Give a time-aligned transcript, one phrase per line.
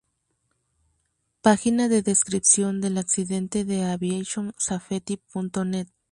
[1.41, 5.89] Página de descripción del accidente de Aviation Safety.net